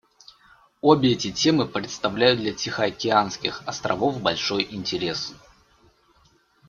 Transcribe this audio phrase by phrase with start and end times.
[0.81, 5.35] Обе эти темы представляют для тихоокеанских островов большой интерес.